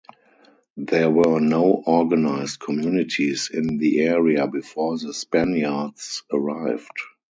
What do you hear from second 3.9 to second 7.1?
area before the Spaniards arrived.